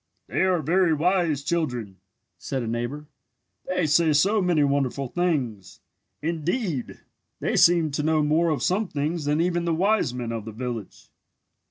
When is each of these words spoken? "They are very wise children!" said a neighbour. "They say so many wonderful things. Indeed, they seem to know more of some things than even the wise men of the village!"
"They 0.25 0.41
are 0.41 0.63
very 0.63 0.95
wise 0.95 1.43
children!" 1.43 1.97
said 2.39 2.63
a 2.63 2.67
neighbour. 2.67 3.05
"They 3.67 3.85
say 3.85 4.13
so 4.13 4.41
many 4.41 4.63
wonderful 4.63 5.07
things. 5.07 5.79
Indeed, 6.23 7.01
they 7.39 7.55
seem 7.55 7.91
to 7.91 8.01
know 8.01 8.23
more 8.23 8.49
of 8.49 8.63
some 8.63 8.87
things 8.87 9.25
than 9.25 9.39
even 9.39 9.65
the 9.65 9.75
wise 9.75 10.11
men 10.11 10.31
of 10.31 10.45
the 10.45 10.51
village!" 10.53 11.11